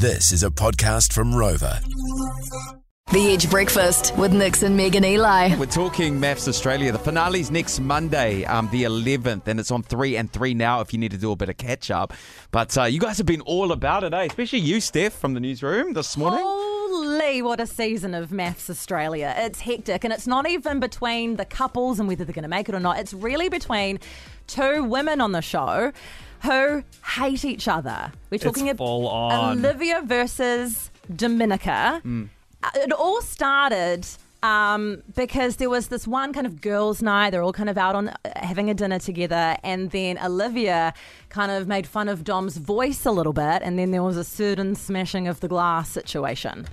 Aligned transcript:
This 0.00 0.32
is 0.32 0.42
a 0.44 0.48
podcast 0.48 1.12
from 1.12 1.34
Rover. 1.34 1.78
The 3.12 3.34
Edge 3.34 3.50
Breakfast 3.50 4.16
with 4.16 4.32
Nix 4.32 4.62
and 4.62 4.74
Megan 4.74 5.04
Eli. 5.04 5.54
We're 5.56 5.66
talking 5.66 6.18
MAFS 6.18 6.48
Australia. 6.48 6.90
The 6.90 6.98
finale's 6.98 7.50
next 7.50 7.80
Monday, 7.80 8.46
um, 8.46 8.70
the 8.72 8.84
11th, 8.84 9.46
and 9.46 9.60
it's 9.60 9.70
on 9.70 9.82
3 9.82 10.16
and 10.16 10.32
3 10.32 10.54
now 10.54 10.80
if 10.80 10.94
you 10.94 10.98
need 10.98 11.10
to 11.10 11.18
do 11.18 11.32
a 11.32 11.36
bit 11.36 11.50
of 11.50 11.58
catch 11.58 11.90
up. 11.90 12.14
But 12.50 12.78
uh, 12.78 12.84
you 12.84 12.98
guys 12.98 13.18
have 13.18 13.26
been 13.26 13.42
all 13.42 13.72
about 13.72 14.02
it, 14.02 14.14
eh? 14.14 14.22
Especially 14.22 14.60
you, 14.60 14.80
Steph, 14.80 15.12
from 15.12 15.34
the 15.34 15.40
newsroom 15.40 15.92
this 15.92 16.16
morning. 16.16 16.40
Holy, 16.42 17.42
what 17.42 17.60
a 17.60 17.66
season 17.66 18.14
of 18.14 18.30
MAFS 18.30 18.70
Australia. 18.70 19.34
It's 19.36 19.60
hectic, 19.60 20.02
and 20.04 20.14
it's 20.14 20.26
not 20.26 20.48
even 20.48 20.80
between 20.80 21.36
the 21.36 21.44
couples 21.44 21.98
and 21.98 22.08
whether 22.08 22.24
they're 22.24 22.32
going 22.32 22.44
to 22.44 22.48
make 22.48 22.70
it 22.70 22.74
or 22.74 22.80
not. 22.80 22.98
It's 22.98 23.12
really 23.12 23.50
between 23.50 23.98
two 24.46 24.82
women 24.82 25.20
on 25.20 25.32
the 25.32 25.42
show 25.42 25.92
who 26.42 26.82
hate 27.04 27.44
each 27.44 27.68
other. 27.68 28.12
We're 28.30 28.38
talking 28.38 28.68
about. 28.68 28.80
Olivia 29.58 30.02
versus 30.04 30.90
Domenica. 31.12 32.00
Uh, 32.62 32.68
It 32.74 32.92
all 32.92 33.22
started 33.22 34.06
um, 34.42 35.02
because 35.16 35.56
there 35.56 35.68
was 35.70 35.88
this 35.88 36.06
one 36.06 36.32
kind 36.32 36.46
of 36.46 36.60
girls' 36.60 37.02
night. 37.02 37.30
They're 37.30 37.42
all 37.42 37.52
kind 37.52 37.68
of 37.70 37.76
out 37.78 37.94
on 37.94 38.08
uh, 38.08 38.14
having 38.36 38.70
a 38.70 38.74
dinner 38.74 38.98
together, 38.98 39.56
and 39.62 39.90
then 39.90 40.18
Olivia 40.18 40.94
kind 41.28 41.50
of 41.50 41.68
made 41.68 41.86
fun 41.86 42.08
of 42.08 42.24
Dom's 42.24 42.56
voice 42.56 43.04
a 43.06 43.10
little 43.10 43.32
bit, 43.34 43.62
and 43.62 43.78
then 43.78 43.90
there 43.90 44.02
was 44.02 44.16
a 44.16 44.24
certain 44.24 44.74
smashing 44.74 45.28
of 45.28 45.40
the 45.40 45.48
glass 45.48 45.90
situation. 45.90 46.66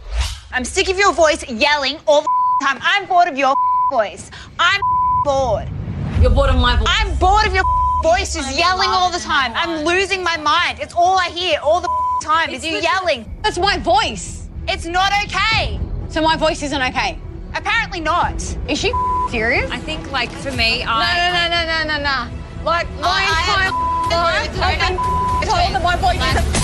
I'm 0.52 0.64
sick 0.66 0.88
of 0.90 0.98
your 0.98 1.12
voice 1.14 1.48
yelling 1.50 1.98
all 2.08 2.22
the 2.22 2.66
time. 2.66 2.80
I'm 2.82 3.06
bored 3.06 3.28
of 3.28 3.38
your 3.38 3.54
voice. 3.92 4.32
I'm 4.60 4.82
bored. 5.26 5.68
You're 6.22 6.32
bored 6.32 6.50
of 6.50 6.56
my 6.56 6.78
voice. 6.78 6.88
I'm 6.90 7.16
bored 7.18 7.46
of 7.48 7.54
your 7.54 7.64
voice 8.04 8.34
just 8.36 8.58
yelling 8.58 8.90
all 8.90 9.12
the 9.12 9.20
time. 9.20 9.52
I'm 9.56 9.84
losing 9.86 10.24
my 10.24 10.38
mind. 10.38 10.80
It's 10.80 10.94
all 10.94 11.18
I 11.18 11.30
hear 11.30 11.60
all 11.64 11.82
the 11.82 11.90
time 12.24 12.50
is 12.50 12.66
you 12.66 12.78
yelling. 12.78 13.30
That's 13.44 13.58
my 13.58 13.78
voice. 13.78 14.48
It's 14.68 14.86
not 14.86 15.12
okay. 15.26 15.80
So 16.10 16.22
my 16.22 16.36
voice 16.38 16.62
isn't 16.64 16.82
okay. 16.82 17.18
Apparently 17.56 18.00
not. 18.00 18.36
Is 18.70 18.78
she 18.80 18.92
serious? 19.30 19.70
I 19.72 19.78
think, 19.80 20.12
like, 20.12 20.32
for 20.32 20.52
me, 20.52 20.80
No, 20.84 20.92
I. 20.92 21.18
no, 21.18 21.50
no, 21.50 21.56
no, 21.56 21.98
no, 21.98 21.98
no, 21.98 22.04
no. 22.04 22.64
Like 22.64 22.88
oh, 22.98 23.02
my 23.02 23.08
I- 23.08 23.24
I 23.24 23.40
entire 23.40 23.68
am- 23.68 23.74
life, 24.12 24.62
I've 24.62 24.90
been 24.90 24.98
told 25.48 25.74
that 25.74 25.84
my 25.84 25.96
voice 25.96 26.22
isn't. 26.36 26.57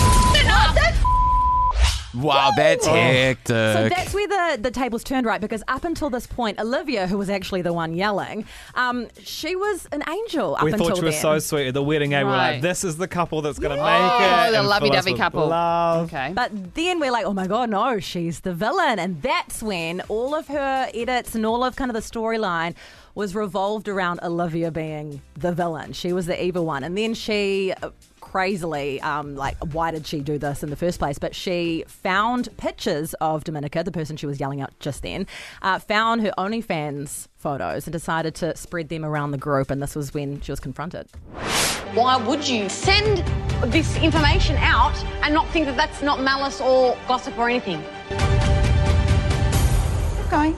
No, 2.14 2.22
that's 2.22 2.24
Wow, 2.24 2.52
that's 2.56 2.86
hectic. 2.86 3.48
So 3.48 3.90
that's 3.90 4.14
where 4.14 4.28
the, 4.28 4.62
the 4.62 4.72
tables 4.72 5.04
turned, 5.04 5.26
right? 5.26 5.42
Because 5.42 5.64
up 5.68 5.84
until 5.84 6.10
this 6.10 6.28
point, 6.28 6.60
Olivia, 6.60 7.08
who 7.08 7.18
was 7.18 7.30
actually 7.30 7.62
the 7.62 7.74
one 7.74 7.94
yelling, 7.94 8.46
um, 8.76 9.08
she 9.22 9.56
was 9.56 9.88
an 9.92 10.04
angel 10.10 10.56
up 10.56 10.64
we 10.64 10.72
until 10.72 10.90
thought 10.90 10.98
she 10.98 11.04
was 11.04 11.16
then. 11.16 11.22
so 11.22 11.40
sweet 11.40 11.68
at 11.68 11.74
the 11.74 11.84
wedding. 11.84 12.14
Eh? 12.14 12.24
We're 12.24 12.30
like, 12.30 12.62
this 12.62 12.84
is 12.84 12.98
the 12.98 13.08
couple 13.08 13.42
that's 13.42 13.60
going 13.60 13.76
to 13.76 13.82
Oh, 13.82 13.86
make 13.86 14.48
it. 14.48 14.52
the 14.52 14.60
and 14.60 14.68
lovey-dovey 14.68 14.98
us 15.00 15.06
with 15.14 15.18
couple. 15.18 15.48
Love. 15.48 16.06
Okay. 16.08 16.32
But 16.36 16.74
then 16.76 17.00
we're 17.00 17.12
like, 17.12 17.26
oh 17.26 17.34
my 17.34 17.48
god, 17.48 17.70
no, 17.70 18.00
she's 18.00 18.42
the 18.42 18.54
villain, 18.54 19.00
and 19.00 19.22
that's 19.22 19.64
when 19.64 20.02
all 20.10 20.36
of 20.36 20.48
her 20.48 20.90
edits 20.94 21.36
and 21.36 21.46
all 21.46 21.64
of 21.64 21.76
kind 21.76 21.90
of 21.90 21.96
the 21.96 22.02
storyline 22.02 22.76
was 23.16 23.36
revolved 23.36 23.88
around 23.88 24.20
Olivia 24.24 24.72
being 24.72 25.22
the 25.36 25.52
villain. 25.52 25.94
She 25.94 26.14
was 26.14 26.26
the 26.26 26.44
evil 26.44 26.66
one, 26.66 26.84
and 26.84 26.98
then 26.98 27.14
she. 27.14 27.74
uh, 27.82 27.90
Crazily, 28.34 29.00
um, 29.02 29.36
like, 29.36 29.56
why 29.60 29.92
did 29.92 30.08
she 30.08 30.20
do 30.20 30.40
this 30.40 30.64
in 30.64 30.72
the 30.72 30.76
first 30.76 30.98
place? 30.98 31.20
But 31.20 31.36
she 31.36 31.84
found 31.86 32.50
pictures 32.58 33.14
of 33.22 33.44
Domenica, 33.44 33.86
the 33.86 33.92
person 33.92 34.18
she 34.18 34.26
was 34.26 34.40
yelling 34.40 34.60
at 34.60 34.80
just 34.80 35.04
then, 35.04 35.28
uh, 35.62 35.78
found 35.78 36.22
her 36.24 36.32
OnlyFans 36.36 37.28
photos 37.36 37.86
and 37.86 37.92
decided 37.92 38.34
to 38.34 38.58
spread 38.58 38.90
them 38.90 39.06
around 39.06 39.30
the 39.34 39.38
group. 39.38 39.70
And 39.70 39.84
this 39.84 39.96
was 39.96 40.16
when 40.16 40.42
she 40.42 40.52
was 40.52 40.60
confronted. 40.60 41.08
Why 41.94 42.18
would 42.18 42.48
you 42.48 42.70
send 42.70 43.20
this 43.72 43.96
information 43.98 44.56
out 44.58 44.96
and 45.22 45.32
not 45.32 45.48
think 45.50 45.68
that 45.68 45.78
that's 45.78 46.02
not 46.02 46.20
malice 46.20 46.60
or 46.60 46.98
gossip 47.08 47.38
or 47.38 47.48
anything? 47.48 47.84
Keep 50.18 50.32
going. 50.32 50.58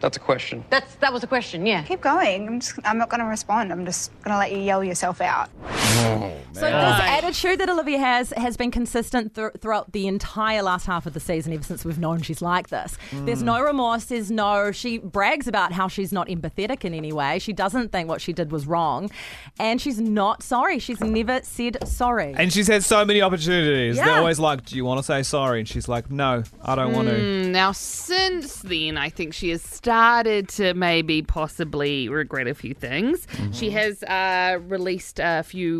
That's 0.00 0.18
a 0.18 0.20
question. 0.20 0.62
That's 0.68 0.94
that 0.96 1.10
was 1.10 1.22
a 1.24 1.26
question. 1.26 1.64
Yeah. 1.64 1.84
Keep 1.84 2.02
going. 2.02 2.48
I'm 2.48 2.60
just 2.60 2.78
I'm 2.84 2.98
not 2.98 3.08
going 3.08 3.20
to 3.20 3.26
respond. 3.26 3.72
I'm 3.72 3.86
just 3.86 4.12
going 4.22 4.34
to 4.34 4.38
let 4.38 4.52
you 4.52 4.58
yell 4.58 4.84
yourself 4.84 5.22
out. 5.22 5.48
Oh, 5.92 6.36
so 6.52 6.60
this 6.62 6.72
attitude 6.72 7.60
that 7.60 7.68
Olivia 7.70 7.98
has 7.98 8.30
has 8.36 8.56
been 8.56 8.70
consistent 8.70 9.34
thr 9.34 9.48
throughout 9.58 9.92
the 9.92 10.06
entire 10.06 10.62
last 10.62 10.86
half 10.86 11.06
of 11.06 11.14
the 11.14 11.20
season, 11.20 11.52
ever 11.52 11.62
since 11.62 11.84
we've 11.84 11.98
known 11.98 12.22
she's 12.22 12.42
like 12.42 12.68
this. 12.68 12.96
Hmm. 13.10 13.24
There's 13.24 13.42
no 13.42 13.60
remorse. 13.62 14.06
There's 14.06 14.30
no. 14.30 14.72
She 14.72 14.98
brags 14.98 15.46
about 15.46 15.72
how 15.72 15.88
she's 15.88 16.12
not 16.12 16.28
empathetic 16.28 16.84
in 16.84 16.92
any 16.92 17.12
way. 17.12 17.38
She 17.38 17.52
doesn't 17.52 17.92
think 17.92 18.08
what 18.08 18.20
she 18.20 18.32
did 18.32 18.52
was 18.52 18.66
wrong, 18.66 19.10
and 19.58 19.80
she's 19.80 20.00
not 20.00 20.42
sorry. 20.42 20.78
She's 20.78 21.00
never 21.00 21.40
said 21.42 21.86
sorry. 21.88 22.34
And 22.36 22.52
she's 22.52 22.68
had 22.68 22.84
so 22.84 23.04
many 23.04 23.22
opportunities. 23.22 23.96
They're 23.96 24.18
always 24.18 24.38
like, 24.38 24.64
do 24.64 24.76
you 24.76 24.84
want 24.84 24.98
to 24.98 25.04
say 25.04 25.22
sorry? 25.22 25.60
And 25.60 25.68
she's 25.68 25.88
like, 25.88 26.10
no, 26.10 26.42
I 26.62 26.74
don't 26.74 26.92
want 26.92 27.08
to. 27.08 27.14
Hmm, 27.14 27.52
now, 27.52 27.72
since 27.72 28.56
then, 28.62 28.96
I 28.96 29.08
think 29.08 29.34
she 29.34 29.50
has 29.50 29.62
started 29.62 30.48
to 30.50 30.74
maybe 30.74 31.22
possibly 31.22 32.08
regret 32.08 32.46
a 32.48 32.54
few 32.54 32.74
things. 32.74 33.26
Mm-hmm. 33.26 33.52
She 33.52 33.70
has 33.70 34.02
uh, 34.02 34.58
released 34.66 35.20
a 35.22 35.42
few 35.42 35.79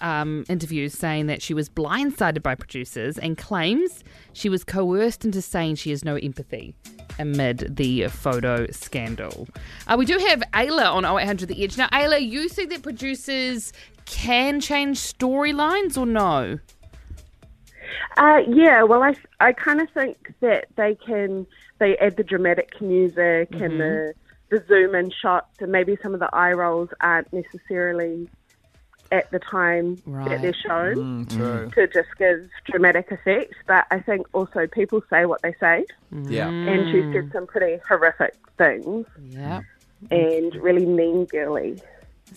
um, 0.00 0.44
interviews 0.48 0.94
saying 0.94 1.26
that 1.26 1.42
she 1.42 1.54
was 1.54 1.68
blindsided 1.68 2.42
by 2.42 2.54
producers 2.54 3.18
and 3.18 3.36
claims 3.36 4.04
she 4.32 4.48
was 4.48 4.64
coerced 4.64 5.24
into 5.24 5.42
saying 5.42 5.76
she 5.76 5.90
has 5.90 6.04
no 6.04 6.16
empathy 6.16 6.74
amid 7.18 7.76
the 7.76 8.08
photo 8.08 8.66
scandal. 8.70 9.48
Uh, 9.86 9.96
we 9.98 10.06
do 10.06 10.18
have 10.18 10.42
Ayla 10.54 10.92
on 10.92 11.04
0800 11.04 11.48
The 11.48 11.64
Edge. 11.64 11.76
Now, 11.76 11.88
Ayla, 11.88 12.24
you 12.24 12.48
see 12.48 12.64
that 12.66 12.82
producers 12.82 13.72
can 14.04 14.60
change 14.60 14.98
storylines 14.98 15.98
or 15.98 16.06
no? 16.06 16.58
Uh, 18.16 18.38
yeah, 18.48 18.82
well, 18.82 19.02
I, 19.02 19.14
I 19.40 19.52
kind 19.52 19.80
of 19.80 19.88
think 19.90 20.34
that 20.40 20.66
they 20.76 20.94
can 20.94 21.46
they 21.78 21.96
add 21.98 22.16
the 22.16 22.24
dramatic 22.24 22.80
music 22.80 23.48
and 23.52 23.78
the 23.80 24.12
the 24.50 24.64
zoom 24.66 24.94
in 24.94 25.10
shots, 25.10 25.60
and 25.60 25.70
maybe 25.70 25.96
some 26.02 26.14
of 26.14 26.20
the 26.20 26.30
eye 26.32 26.52
rolls 26.52 26.88
aren't 27.00 27.32
necessarily 27.32 28.28
at 29.10 29.30
the 29.30 29.38
time 29.38 29.96
Right. 30.06 30.28
that 30.28 30.42
they're 30.42 30.52
shown 30.54 31.26
Mm, 31.26 31.72
to 31.74 31.86
just 31.88 32.08
give 32.18 32.48
dramatic 32.64 33.10
effect. 33.10 33.54
But 33.66 33.86
I 33.90 34.00
think 34.00 34.26
also 34.34 34.66
people 34.66 35.02
say 35.10 35.24
what 35.26 35.42
they 35.42 35.54
say, 35.60 35.84
yeah. 36.12 36.48
and 36.48 36.88
she 36.90 37.02
said 37.12 37.30
some 37.32 37.46
pretty 37.46 37.80
horrific 37.88 38.34
things 38.56 39.06
Yeah. 39.22 39.60
and 40.10 40.54
really 40.56 40.86
mean 40.86 41.24
girly. 41.26 41.80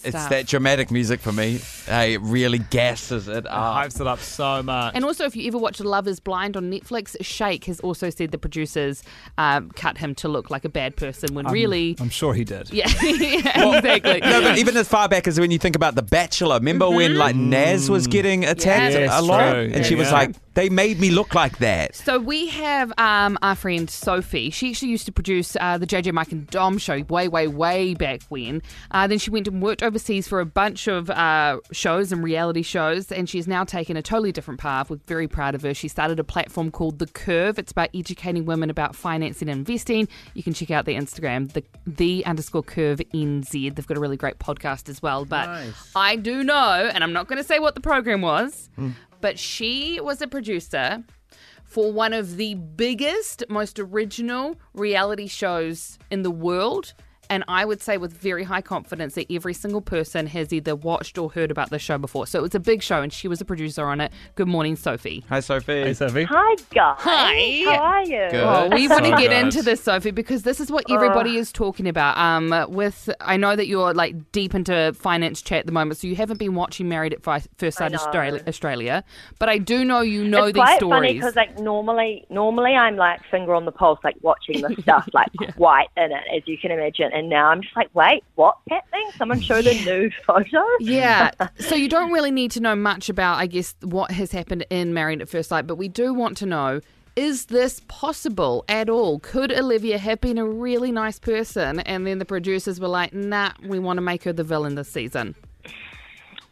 It's 0.03 0.27
that 0.27 0.47
dramatic 0.47 0.91
music 0.91 1.19
for 1.19 1.31
me. 1.31 1.59
Hey, 1.85 2.13
it 2.15 2.21
really 2.21 2.59
gasses 2.59 3.27
it 3.27 3.45
up. 3.45 3.75
Hypes 3.75 3.99
it 4.01 4.07
up 4.07 4.19
so 4.19 4.63
much. 4.63 4.93
And 4.95 5.03
also, 5.05 5.25
if 5.25 5.35
you 5.35 5.47
ever 5.47 5.57
watch 5.57 5.79
Love 5.79 6.07
is 6.07 6.19
Blind 6.19 6.57
on 6.57 6.71
Netflix, 6.71 7.15
Shake 7.21 7.65
has 7.65 7.79
also 7.81 8.09
said 8.09 8.31
the 8.31 8.37
producers 8.37 9.03
um, 9.37 9.69
cut 9.71 9.97
him 9.97 10.15
to 10.15 10.27
look 10.27 10.49
like 10.49 10.65
a 10.65 10.69
bad 10.69 10.95
person 10.95 11.35
when 11.35 11.45
really. 11.47 11.95
I'm 11.99 12.09
sure 12.09 12.33
he 12.33 12.43
did. 12.43 12.71
yeah, 12.71 12.87
yeah, 13.03 13.77
exactly. 13.77 14.21
No, 14.21 14.41
but 14.41 14.57
even 14.57 14.75
as 14.77 14.87
far 14.87 15.07
back 15.07 15.27
as 15.27 15.39
when 15.39 15.51
you 15.51 15.59
think 15.59 15.75
about 15.75 15.95
The 15.95 16.01
Bachelor, 16.03 16.55
remember 16.55 16.89
when 16.89 17.17
like 17.17 17.35
Naz 17.35 17.89
was 17.89 18.07
getting 18.07 18.45
attacked 18.45 18.93
Yes, 18.93 19.11
a 19.13 19.21
lot, 19.21 19.51
true. 19.53 19.71
and 19.73 19.85
she 19.85 19.95
was 19.95 20.11
like, 20.11 20.35
"They 20.53 20.69
made 20.69 20.99
me 20.99 21.11
look 21.11 21.33
like 21.35 21.57
that." 21.59 21.95
So 21.95 22.19
we 22.19 22.47
have 22.47 22.91
um, 22.97 23.37
our 23.41 23.55
friend 23.55 23.89
Sophie. 23.89 24.49
She 24.49 24.71
actually 24.71 24.89
used 24.89 25.05
to 25.05 25.11
produce 25.11 25.55
uh, 25.59 25.77
the 25.77 25.87
JJ 25.87 26.13
Mike 26.13 26.31
and 26.31 26.47
Dom 26.47 26.77
show 26.77 27.01
way, 27.03 27.27
way, 27.27 27.47
way 27.47 27.93
back 27.93 28.21
when. 28.29 28.61
Uh, 28.91 29.07
then 29.07 29.17
she 29.19 29.29
went 29.29 29.47
and 29.47 29.61
worked 29.61 29.83
overseas 29.83 30.27
for 30.27 30.39
a 30.39 30.45
bunch 30.45 30.87
of 30.87 31.09
uh, 31.09 31.59
shows 31.71 32.11
and 32.11 32.23
reality 32.23 32.61
shows, 32.61 33.11
and 33.11 33.29
she's 33.29 33.47
now 33.47 33.63
taken 33.63 33.97
a 33.97 34.01
totally 34.01 34.31
different 34.31 34.59
path. 34.59 34.89
We're 34.89 34.99
very 35.07 35.27
proud 35.27 35.55
of 35.55 35.61
her. 35.63 35.73
She 35.73 35.87
started 35.87 36.19
a 36.19 36.23
platform 36.23 36.71
called 36.71 36.99
The 36.99 37.07
Curve. 37.07 37.57
It's 37.59 37.71
about 37.71 37.89
educating 37.93 38.45
women 38.45 38.69
about 38.69 38.95
financing 38.95 39.49
and 39.49 39.59
investing. 39.59 40.07
You 40.33 40.43
can 40.43 40.53
check 40.53 40.71
out 40.71 40.85
their 40.85 40.99
Instagram, 40.99 41.51
the 41.53 41.63
the 41.85 42.25
underscore 42.25 42.63
curve 42.63 42.99
NZ. 43.13 43.75
They've 43.75 43.87
got 43.87 43.97
a 43.97 43.99
really 43.99 44.17
great 44.17 44.39
podcast 44.39 44.89
as 44.89 45.01
well. 45.01 45.25
But 45.25 45.49
I 45.95 46.15
do 46.15 46.43
know, 46.43 46.89
and 46.93 47.03
I'm 47.03 47.13
not 47.13 47.27
going 47.27 47.37
to 47.37 47.43
say 47.43 47.59
what 47.59 47.75
the 47.75 47.81
program 47.81 48.21
was, 48.21 48.69
but 49.21 49.39
she 49.39 49.99
was 50.01 50.21
a 50.21 50.27
producer 50.27 51.03
for 51.63 51.91
one 51.91 52.13
of 52.13 52.35
the 52.35 52.55
biggest, 52.55 53.43
most 53.47 53.79
original 53.79 54.57
reality 54.73 55.27
shows 55.27 55.97
in 56.09 56.21
the 56.23 56.31
world. 56.31 56.93
And 57.31 57.45
I 57.47 57.63
would 57.63 57.81
say 57.81 57.97
with 57.97 58.11
very 58.11 58.43
high 58.43 58.61
confidence 58.61 59.15
that 59.15 59.25
every 59.31 59.53
single 59.53 59.79
person 59.81 60.27
has 60.27 60.51
either 60.51 60.75
watched 60.75 61.17
or 61.17 61.31
heard 61.31 61.49
about 61.49 61.69
this 61.69 61.81
show 61.81 61.97
before. 61.97 62.27
So 62.27 62.39
it 62.39 62.41
was 62.41 62.55
a 62.55 62.59
big 62.59 62.83
show, 62.83 63.01
and 63.01 63.11
she 63.11 63.27
was 63.29 63.39
a 63.39 63.45
producer 63.45 63.85
on 63.85 64.01
it. 64.01 64.11
Good 64.35 64.49
morning, 64.49 64.75
Sophie. 64.75 65.23
Hi, 65.29 65.39
Sophie. 65.39 65.81
Hey, 65.83 65.93
Sophie. 65.93 66.25
Hi 66.25 66.55
guys, 66.75 66.97
Hi. 66.99 67.63
How 67.65 67.81
are 67.81 68.03
you? 68.03 68.27
Good. 68.31 68.35
Oh, 68.35 68.69
we 68.73 68.87
want 68.89 69.05
to 69.05 69.11
So 69.11 69.17
get 69.17 69.29
good. 69.29 69.31
into 69.45 69.61
this, 69.61 69.81
Sophie, 69.81 70.11
because 70.11 70.43
this 70.43 70.59
is 70.59 70.69
what 70.69 70.83
everybody 70.91 71.37
is 71.37 71.51
talking 71.53 71.87
about. 71.87 72.17
Um, 72.17 72.53
with 72.69 73.09
I 73.21 73.37
know 73.37 73.55
that 73.55 73.67
you're 73.67 73.93
like 73.93 74.31
deep 74.33 74.53
into 74.53 74.91
finance 74.93 75.41
chat 75.41 75.59
at 75.59 75.65
the 75.67 75.71
moment, 75.71 75.99
so 75.99 76.07
you 76.07 76.15
haven't 76.17 76.37
been 76.37 76.53
watching 76.55 76.89
Married 76.89 77.13
at 77.13 77.23
First 77.23 77.77
Sight. 77.77 77.93
Australia, 77.93 78.41
Australia, 78.47 79.03
but 79.39 79.47
I 79.47 79.57
do 79.57 79.85
know 79.85 80.01
you 80.01 80.25
know 80.27 80.45
it's 80.45 80.53
these 80.55 80.61
quite 80.63 80.77
stories. 80.77 80.97
funny 80.97 81.13
because 81.13 81.35
like 81.37 81.57
normally, 81.59 82.25
normally 82.29 82.73
I'm 82.73 82.97
like 82.97 83.21
finger 83.31 83.55
on 83.55 83.63
the 83.65 83.71
pulse, 83.71 83.99
like 84.03 84.17
watching 84.21 84.61
the 84.61 84.75
stuff 84.81 85.07
like 85.13 85.29
quite 85.55 85.87
in 85.95 86.11
it, 86.11 86.23
as 86.35 86.43
you 86.45 86.57
can 86.57 86.71
imagine. 86.71 87.11
And 87.21 87.29
now 87.29 87.49
I'm 87.49 87.61
just 87.61 87.75
like, 87.75 87.93
wait, 87.93 88.23
what's 88.33 88.57
happening? 88.67 89.07
Someone 89.15 89.39
show 89.41 89.61
the 89.61 89.79
nude 89.85 90.11
photo. 90.25 90.63
Yeah. 90.79 91.29
so 91.59 91.75
you 91.75 91.87
don't 91.87 92.11
really 92.11 92.31
need 92.31 92.49
to 92.51 92.59
know 92.59 92.75
much 92.75 93.09
about, 93.09 93.37
I 93.37 93.45
guess, 93.45 93.75
what 93.81 94.09
has 94.09 94.31
happened 94.31 94.65
in 94.71 94.95
Married 94.95 95.21
at 95.21 95.29
First 95.29 95.49
Sight, 95.49 95.67
but 95.67 95.75
we 95.75 95.87
do 95.87 96.15
want 96.15 96.35
to 96.37 96.47
know 96.47 96.81
is 97.15 97.45
this 97.45 97.81
possible 97.87 98.65
at 98.67 98.89
all? 98.89 99.19
Could 99.19 99.51
Olivia 99.51 99.99
have 99.99 100.19
been 100.19 100.39
a 100.39 100.47
really 100.47 100.91
nice 100.91 101.19
person 101.19 101.81
and 101.81 102.07
then 102.07 102.17
the 102.17 102.25
producers 102.25 102.79
were 102.79 102.87
like, 102.87 103.13
nah, 103.13 103.51
we 103.63 103.77
want 103.77 103.97
to 103.97 104.01
make 104.01 104.23
her 104.23 104.33
the 104.33 104.43
villain 104.43 104.73
this 104.73 104.89
season? 104.89 105.35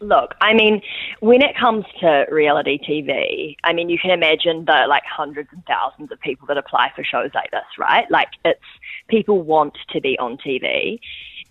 Look, 0.01 0.35
I 0.39 0.53
mean, 0.53 0.83
when 1.21 1.41
it 1.41 1.55
comes 1.57 1.85
to 1.99 2.25
reality 2.31 2.79
TV, 2.79 3.55
I 3.63 3.73
mean, 3.73 3.89
you 3.89 3.97
can 3.99 4.11
imagine 4.11 4.65
the 4.65 4.85
like 4.87 5.03
hundreds 5.03 5.49
and 5.51 5.63
thousands 5.65 6.11
of 6.11 6.19
people 6.21 6.47
that 6.47 6.57
apply 6.57 6.91
for 6.95 7.03
shows 7.03 7.31
like 7.33 7.51
this, 7.51 7.65
right? 7.77 8.09
Like, 8.09 8.29
it's 8.45 8.59
people 9.07 9.41
want 9.41 9.77
to 9.89 10.01
be 10.01 10.17
on 10.17 10.37
TV. 10.37 10.99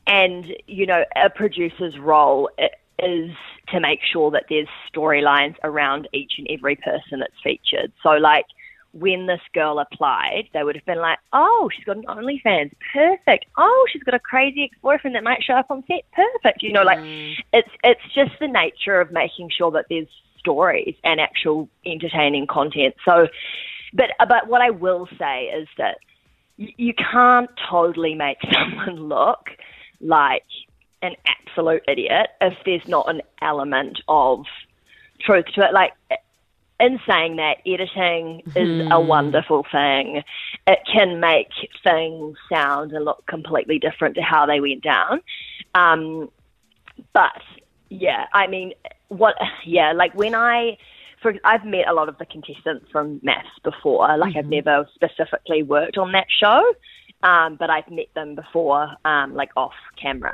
And, 0.06 0.47
you 0.67 0.87
know, 0.87 1.05
a 1.17 1.29
producer's 1.29 1.99
role 1.99 2.49
is 2.99 3.31
to 3.69 3.81
make 3.81 4.00
sure 4.11 4.31
that 4.31 4.44
there's 4.49 4.69
storylines 4.93 5.56
around 5.62 6.09
each 6.15 6.32
and 6.38 6.47
every 6.50 6.76
person 6.76 7.20
that's 7.20 7.35
featured. 7.43 7.93
So, 8.03 8.11
like, 8.11 8.47
when 8.93 9.26
this 9.26 9.40
girl 9.52 9.79
applied, 9.79 10.49
they 10.52 10.64
would 10.64 10.75
have 10.75 10.85
been 10.85 10.99
like, 10.99 11.19
oh, 11.32 11.70
she's 11.75 11.85
got 11.85 11.96
an 11.96 12.05
OnlyFans, 12.05 12.73
perfect. 12.93 13.46
Oh, 13.56 13.87
she's 13.93 14.02
got 14.02 14.14
a 14.14 14.19
crazy 14.19 14.64
ex-boyfriend 14.64 15.14
that 15.14 15.23
might 15.23 15.43
show 15.43 15.55
up 15.55 15.70
on 15.70 15.85
set, 15.87 16.05
perfect. 16.12 16.62
You 16.62 16.73
know, 16.73 16.82
like 16.82 16.99
mm. 16.99 17.35
it's 17.52 17.69
it's 17.85 18.00
just 18.14 18.32
the 18.40 18.49
nature 18.49 19.00
of 19.00 19.12
making 19.12 19.50
sure 19.56 19.70
that 19.73 19.87
there's 19.90 20.08
stories 20.38 20.94
and 21.05 21.20
actual 21.20 21.69
entertaining 21.85 22.46
content. 22.46 22.94
So, 23.05 23.29
but 23.93 24.11
but 24.26 24.49
what 24.49 24.62
I 24.62 24.70
will 24.70 25.08
say 25.19 25.44
is 25.44 25.69
that 25.76 25.99
you, 26.56 26.73
you 26.76 26.94
can't 26.94 27.50
totally 27.70 28.14
make 28.14 28.38
someone 28.52 29.08
look 29.08 29.50
like 30.00 30.44
an 31.02 31.14
absolute 31.26 31.82
idiot 31.87 32.29
if 32.41 32.55
there's 32.64 32.87
not 32.88 33.08
an 33.08 33.23
element 33.43 34.00
of 34.08 34.44
truth 35.20 35.46
to 35.55 35.62
it. 35.62 35.73
Like 35.73 35.93
in 36.80 37.00
saying 37.08 37.36
that, 37.36 37.56
editing 37.66 38.42
is 38.54 38.88
a 38.90 39.00
wonderful 39.00 39.64
thing. 39.70 40.22
It 40.66 40.78
can 40.92 41.20
make 41.20 41.48
things 41.82 42.36
sound 42.52 42.92
and 42.92 43.04
look 43.04 43.26
completely 43.26 43.78
different 43.78 44.14
to 44.14 44.22
how 44.22 44.46
they 44.46 44.60
went 44.60 44.82
down. 44.82 45.20
Um, 45.75 46.30
but 47.12 47.42
yeah, 47.88 48.26
I 48.32 48.46
mean, 48.46 48.75
what? 49.08 49.34
Yeah, 49.64 49.92
like 49.92 50.14
when 50.14 50.34
I, 50.34 50.78
for 51.20 51.34
I've 51.44 51.64
met 51.64 51.88
a 51.88 51.92
lot 51.94 52.08
of 52.08 52.19
the 52.19 52.26
contestants 52.26 52.86
from 52.92 53.20
MAFS 53.20 53.62
before. 53.64 54.16
Like 54.16 54.36
I've 54.36 54.46
never 54.46 54.88
specifically 54.94 55.62
worked 55.62 55.98
on 55.98 56.12
that 56.12 56.26
show. 56.31 56.62
Um, 57.20 57.56
but 57.56 57.69
I've 57.69 57.90
met 57.90 58.06
them 58.14 58.36
before, 58.36 58.90
um, 59.04 59.34
like 59.34 59.50
off 59.56 59.72
camera. 60.00 60.32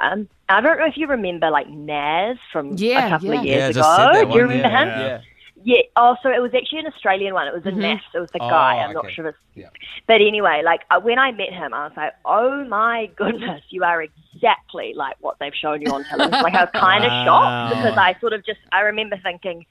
I 0.50 0.60
don't 0.60 0.78
know 0.78 0.84
if 0.84 0.98
you 0.98 1.06
remember, 1.06 1.48
like 1.48 1.66
Naz 1.66 2.36
from 2.52 2.76
Yeah, 2.76 3.06
a 3.06 3.08
couple 3.08 3.32
yeah. 3.32 3.40
of 3.40 3.46
years 3.46 3.56
Yeah, 3.56 3.66
ago. 3.68 3.80
just 3.80 3.96
said 3.96 4.06
that 4.12 4.28
Do 4.28 4.34
you 4.34 4.42
remember 4.42 4.68
yeah, 4.68 5.16
him? 5.16 5.22
Yeah. 5.64 5.82
Oh, 5.96 6.14
so 6.22 6.28
it 6.30 6.40
was 6.40 6.52
actually 6.54 6.80
an 6.80 6.86
Australian 6.86 7.34
one. 7.34 7.48
It 7.48 7.54
was 7.54 7.64
a 7.66 7.70
Mm-hmm. 7.70 8.16
It 8.16 8.20
was 8.20 8.30
the 8.32 8.42
Oh, 8.42 8.48
guy. 8.50 8.76
I'm 8.76 8.92
not 8.92 9.06
okay. 9.06 9.14
sure 9.14 9.26
if 9.28 9.34
it's. 9.34 9.44
Yeah. 9.54 9.70
But 10.06 10.20
anyway, 10.20 10.62
like 10.64 10.82
uh, 10.90 11.00
when 11.00 11.18
I 11.18 11.32
met 11.32 11.52
him, 11.52 11.72
I 11.74 11.84
was 11.88 11.92
like, 11.96 12.12
"Oh 12.24 12.64
my 12.64 13.06
goodness, 13.16 13.62
you 13.70 13.82
are 13.82 14.02
exactly 14.02 14.92
like 14.94 15.16
what 15.20 15.36
they've 15.40 15.54
shown 15.54 15.80
you 15.82 15.90
on 15.92 16.04
television." 16.04 16.42
like 16.42 16.54
I 16.54 16.64
was 16.64 16.70
kind 16.74 17.04
of 17.04 17.10
Wow. 17.10 17.24
shocked 17.24 17.76
because 17.76 17.98
I 17.98 18.14
sort 18.20 18.32
of 18.34 18.44
just 18.44 18.60
I 18.72 18.80
remember 18.80 19.16
thinking, 19.22 19.64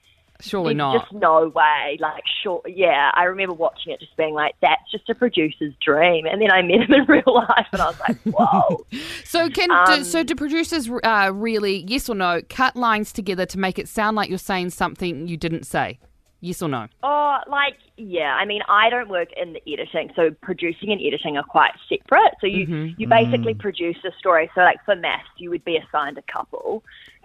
Surely 0.44 0.74
"There's 0.74 0.76
not. 0.78 1.00
just 1.02 1.12
no 1.12 1.48
way." 1.48 1.98
Like, 2.00 2.22
sure, 2.42 2.62
yeah. 2.66 3.10
I 3.14 3.24
remember 3.24 3.54
watching 3.54 3.92
it, 3.92 4.00
just 4.00 4.16
being 4.16 4.34
like, 4.34 4.54
"That's 4.60 4.82
just 4.90 5.08
a 5.10 5.14
producer's 5.14 5.74
dream." 5.84 6.26
And 6.26 6.40
then 6.40 6.50
I 6.50 6.62
met 6.62 6.82
him 6.88 6.92
in 6.94 7.04
real 7.08 7.22
life, 7.26 7.66
and 7.72 7.82
I 7.82 7.86
was 7.86 8.00
like, 8.00 8.16
"Whoa." 8.24 8.86
So 9.24 9.48
can 9.50 9.70
Um, 9.70 9.84
do, 9.86 10.04
so 10.04 10.22
do 10.22 10.34
producers 10.34 10.88
uh, 11.02 11.30
really 11.34 11.84
yes 11.88 12.08
or 12.08 12.14
no 12.14 12.40
cut 12.48 12.76
lines 12.76 13.12
together 13.12 13.46
to 13.46 13.58
make 13.58 13.78
it 13.78 13.88
sound 13.88 14.16
like 14.16 14.28
you're 14.28 14.38
saying 14.38 14.70
something 14.70 15.26
you 15.28 15.36
didn't 15.36 15.64
say? 15.64 15.98
Yes 16.40 16.60
or 16.60 16.68
no? 16.68 16.88
Oh, 17.02 17.38
like 17.48 17.76
yeah. 17.96 18.34
I 18.38 18.44
mean, 18.44 18.60
I 18.68 18.90
don't 18.90 19.08
work 19.08 19.28
in 19.34 19.54
the 19.54 19.62
editing, 19.72 20.12
so 20.14 20.30
producing 20.42 20.90
and 20.92 21.00
editing 21.00 21.38
are 21.38 21.42
quite 21.42 21.72
separate. 21.88 22.34
So 22.42 22.46
you 22.46 22.92
you 22.98 23.08
basically 23.08 23.54
produce 23.54 23.96
a 24.04 24.12
story. 24.18 24.50
So 24.54 24.60
like 24.60 24.84
for 24.84 24.94
MAFS, 24.94 25.22
you 25.38 25.48
would 25.48 25.64
be 25.64 25.78
assigned 25.78 26.18
a 26.18 26.22
couple. 26.30 26.84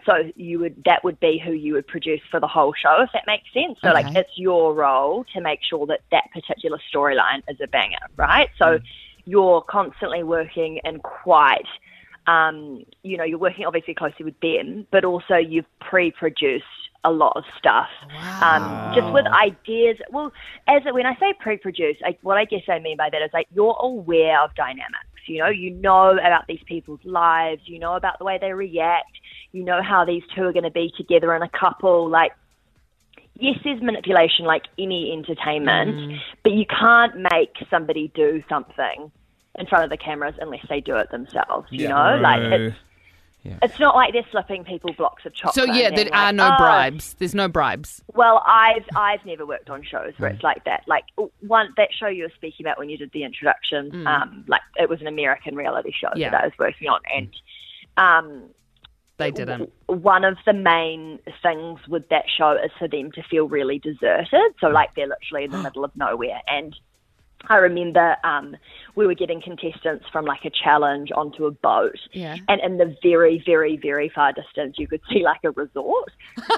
So 0.10 0.32
you 0.36 0.60
would 0.60 0.82
that 0.86 1.04
would 1.04 1.20
be 1.20 1.40
who 1.44 1.52
you 1.52 1.74
would 1.74 1.88
produce 1.88 2.22
for 2.32 2.40
the 2.40 2.48
whole 2.48 2.74
show, 2.74 3.02
if 3.02 3.10
that 3.14 3.24
makes 3.28 3.46
sense. 3.54 3.78
So 3.84 3.90
like 3.90 4.08
it's 4.16 4.32
your 4.38 4.74
role 4.74 5.24
to 5.34 5.42
make 5.42 5.60
sure 5.70 5.86
that 5.86 6.00
that 6.12 6.32
particular 6.34 6.80
storyline 6.92 7.44
is 7.48 7.58
a 7.62 7.68
banger, 7.68 7.98
right? 8.16 8.50
So 8.58 8.80
you're 9.26 9.62
constantly 9.62 10.24
working 10.24 10.80
in 10.84 11.00
quite. 11.00 11.68
Um, 12.28 12.86
you 13.04 13.18
know, 13.18 13.24
you're 13.24 13.40
working 13.40 13.66
obviously 13.66 13.94
closely 13.94 14.26
with 14.26 14.40
them, 14.42 14.86
but 14.92 15.04
also 15.04 15.36
you've 15.36 15.66
pre-produced 15.80 16.66
a 17.04 17.12
lot 17.12 17.34
of 17.36 17.44
stuff. 17.58 17.88
Um, 18.42 18.94
just 18.94 19.12
with 19.14 19.26
ideas. 19.28 19.98
Well, 20.12 20.32
as 20.68 20.82
when 20.92 21.06
I 21.06 21.16
say 21.16 21.34
pre-produce, 21.40 21.98
I, 22.04 22.18
what 22.22 22.38
I 22.38 22.46
guess 22.46 22.64
I 22.68 22.80
mean 22.80 22.98
by 22.98 23.10
that 23.12 23.22
is 23.22 23.30
like 23.34 23.48
you're 23.54 23.78
aware 23.80 24.44
of 24.44 24.54
dynamics. 24.56 25.06
You 25.28 25.40
know, 25.40 25.50
you 25.50 25.72
know 25.72 26.18
about 26.18 26.48
these 26.48 26.62
people's 26.66 27.00
lives. 27.04 27.62
You 27.66 27.80
know 27.80 27.96
about 27.96 28.18
the 28.20 28.26
way 28.26 28.38
they 28.40 28.54
react. 28.54 29.19
You 29.52 29.64
know 29.64 29.82
how 29.82 30.06
these 30.06 30.24
two 30.36 30.44
are 30.44 30.54
going 30.54 30.64
to 30.64 30.72
be 30.72 30.94
together 30.96 31.36
in 31.36 31.42
a 31.42 31.50
couple. 31.50 32.08
Like, 32.10 32.32
yes, 33.40 33.58
there's 33.64 33.82
manipulation 33.82 34.46
like 34.46 34.68
any 34.78 35.12
entertainment, 35.12 36.20
but 36.44 36.54
you 36.54 36.66
can't 36.66 37.16
make 37.32 37.56
somebody 37.70 38.12
do 38.14 38.44
something 38.48 39.12
in 39.56 39.66
front 39.66 39.84
of 39.84 39.90
the 39.90 39.98
cameras 39.98 40.36
unless 40.40 40.66
they 40.70 40.82
do 40.82 40.96
it 40.98 41.10
themselves. 41.12 41.68
You 41.72 41.88
know, 41.90 42.18
like 42.22 42.42
it's, 42.42 42.76
it's 43.64 43.80
not 43.80 43.96
like 43.96 44.14
they're 44.14 44.26
slipping 44.32 44.64
people 44.66 44.94
blocks 44.94 45.26
of 45.26 45.34
chocolate. 45.34 45.56
So 45.68 45.74
yeah, 45.74 45.90
there 45.90 46.14
are 46.14 46.26
like, 46.28 46.36
no 46.36 46.52
"Oh, 46.54 46.58
bribes. 46.58 47.16
There's 47.18 47.34
no 47.34 47.48
bribes. 47.48 48.04
well, 48.14 48.44
I've 48.46 48.86
I've 48.96 49.26
never 49.26 49.46
worked 49.46 49.70
on 49.70 49.82
shows 49.84 50.14
where 50.18 50.30
it's 50.30 50.44
like 50.44 50.64
that. 50.66 50.84
Like 50.88 51.06
one 51.40 51.74
that 51.78 51.90
show 51.98 52.08
you 52.08 52.24
were 52.24 52.32
speaking 52.36 52.66
about 52.66 52.78
when 52.78 52.90
you 52.90 52.98
did 52.98 53.12
the 53.14 53.24
introduction, 53.24 54.06
um, 54.06 54.44
like 54.48 54.62
it 54.76 54.90
was 54.90 55.02
an 55.02 55.08
American 55.08 55.56
reality 55.56 55.92
show 56.00 56.10
Yeah. 56.16 56.30
that 56.32 56.42
I 56.42 56.46
was 56.46 56.54
working 56.60 56.88
on, 56.90 57.00
and 57.16 57.30
um, 57.98 58.44
They 59.20 59.32
didn't. 59.32 59.72
one 59.88 60.24
of 60.24 60.38
the 60.46 60.54
main 60.54 61.20
things 61.44 61.80
with 61.90 62.08
that 62.08 62.24
show 62.38 62.54
is 62.54 62.72
for 62.80 62.88
them 62.88 63.12
to 63.12 63.24
feel 63.24 63.50
really 63.50 63.78
deserted. 63.78 64.56
So 64.62 64.68
like 64.70 64.96
they're 64.96 65.08
literally 65.08 65.44
in 65.44 65.52
the 65.52 65.58
middle 65.64 65.84
of 65.84 65.92
nowhere. 65.98 66.42
And 66.48 66.74
I 67.50 67.58
remember 67.58 68.16
um, 68.24 68.56
we 68.96 69.06
were 69.06 69.14
getting 69.14 69.42
contestants 69.42 70.06
from 70.12 70.24
like 70.24 70.46
a 70.46 70.50
challenge 70.50 71.10
onto 71.14 71.46
a 71.46 71.52
boat. 71.52 72.00
Yeah. 72.14 72.38
And 72.48 72.62
in 72.62 72.78
the 72.78 72.96
very, 73.04 73.44
very, 73.46 73.76
very 73.76 74.10
far 74.10 74.32
distance, 74.32 74.78
you 74.78 74.88
could 74.88 75.02
see 75.12 75.24
like 75.24 75.42
a 75.44 75.52
resort. 75.52 76.12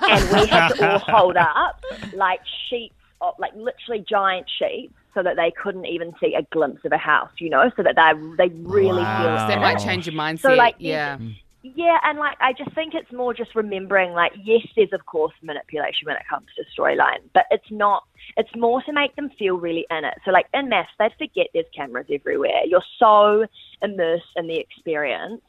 and 0.04 0.32
we 0.32 0.46
had 0.46 0.70
to 0.74 0.92
all 0.92 1.00
hold 1.08 1.38
up 1.38 1.84
like 2.14 2.42
sheets, 2.70 2.94
of, 3.22 3.34
like 3.40 3.56
literally 3.56 4.06
giant 4.08 4.48
sheets. 4.60 4.94
So 5.14 5.22
that 5.24 5.36
they 5.36 5.52
couldn't 5.62 5.88
even 5.88 6.14
see 6.22 6.36
a 6.36 6.44
glimpse 6.54 6.86
of 6.86 6.94
a 6.94 6.98
house, 6.98 7.32
you 7.38 7.50
know, 7.50 7.70
so 7.76 7.84
that 7.84 7.98
they 7.98 8.48
they 8.48 8.56
really 8.62 9.04
feel 9.04 9.36
That 9.36 9.60
might 9.60 9.80
change 9.80 10.08
your 10.08 10.16
mindset. 10.16 10.40
So, 10.40 10.54
like, 10.54 10.76
yeah. 10.80 11.18
Yeah, 11.64 11.98
and 12.04 12.18
like 12.18 12.38
I 12.40 12.54
just 12.54 12.74
think 12.74 12.96
it's 12.96 13.12
more 13.12 13.34
just 13.34 13.54
remembering 13.54 14.14
like 14.14 14.32
yes, 14.44 14.66
there's 14.76 14.94
of 14.94 15.06
course 15.06 15.34
manipulation 15.44 16.08
when 16.08 16.16
it 16.16 16.24
comes 16.28 16.48
to 16.56 16.64
storyline, 16.80 17.20
but 17.34 17.46
it's 17.52 17.70
not. 17.70 18.04
It's 18.36 18.50
more 18.56 18.82
to 18.84 18.94
make 18.94 19.16
them 19.16 19.30
feel 19.38 19.58
really 19.58 19.86
in 19.92 20.04
it. 20.06 20.16
So 20.26 20.32
like 20.32 20.48
in 20.54 20.70
MAFS, 20.70 20.88
they 20.98 21.10
forget 21.18 21.48
there's 21.54 21.66
cameras 21.76 22.08
everywhere. 22.12 22.66
You're 22.66 22.84
so 22.98 23.46
immersed 23.82 24.32
in 24.36 24.48
the 24.48 24.58
experience. 24.58 25.42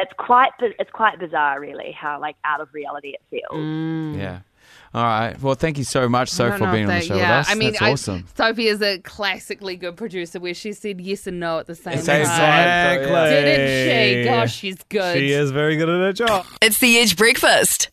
It's 0.00 0.12
quite 0.16 0.52
it's 0.60 0.90
quite 0.90 1.18
bizarre, 1.18 1.60
really, 1.60 1.92
how 1.92 2.18
like 2.20 2.36
out 2.44 2.60
of 2.60 2.72
reality 2.72 3.10
it 3.10 3.22
feels. 3.28 3.52
Mm. 3.52 4.16
Yeah. 4.16 4.40
All 4.94 5.02
right. 5.02 5.40
Well, 5.42 5.56
thank 5.56 5.76
you 5.76 5.82
so 5.82 6.08
much, 6.08 6.38
I 6.40 6.56
for 6.56 6.70
being 6.70 6.84
on 6.88 6.94
the 6.94 7.00
show 7.00 7.16
yeah, 7.16 7.38
with 7.40 7.48
us. 7.48 7.50
I 7.50 7.56
mean, 7.56 7.72
That's 7.72 7.82
I- 7.82 7.92
awesome. 7.92 8.26
Sophie 8.36 8.68
is 8.68 8.80
a 8.80 8.98
classically 9.00 9.74
good 9.76 9.96
producer 9.96 10.38
where 10.38 10.54
she 10.54 10.72
said 10.72 11.00
yes 11.00 11.26
and 11.26 11.40
no 11.40 11.58
at 11.58 11.66
the 11.66 11.74
same, 11.74 11.98
Same 11.98 12.24
time. 12.24 12.36
time. 12.38 12.98
Exactly. 13.00 13.30
Didn't 13.34 14.22
she? 14.22 14.24
Gosh, 14.24 14.54
she's 14.54 14.76
good. 14.88 15.16
She 15.18 15.32
is 15.32 15.50
very 15.50 15.76
good 15.76 15.88
at 15.88 16.00
her 16.00 16.12
job. 16.12 16.46
It's 16.62 16.78
the 16.78 16.98
Edge 16.98 17.16
Breakfast. 17.16 17.90